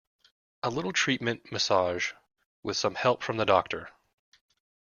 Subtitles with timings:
[0.63, 2.13] A little treatment, massage,
[2.63, 3.91] with some help from the doctor.